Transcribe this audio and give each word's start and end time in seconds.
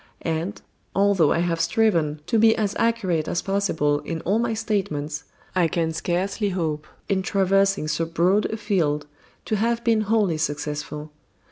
And, 0.23 0.59
although 0.95 1.31
I 1.31 1.41
have 1.45 1.61
striven 1.61 2.21
to 2.25 2.39
be 2.39 2.55
as 2.55 2.75
accurate 2.79 3.27
as 3.27 3.43
possible 3.43 3.99
in 3.99 4.21
all 4.21 4.39
my 4.39 4.55
statements, 4.55 5.25
I 5.55 5.67
can 5.67 5.93
scarcely 5.93 6.49
hope, 6.49 6.87
in 7.07 7.21
traversing 7.21 7.87
so 7.87 8.05
broad 8.05 8.45
a 8.45 8.57
field, 8.57 9.05
to 9.45 9.57
have 9.57 9.83
been 9.83 10.01
wholly 10.01 10.39
successful. 10.39 11.11